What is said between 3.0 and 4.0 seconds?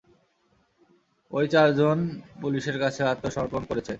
আত্মসমর্পণ করেছে।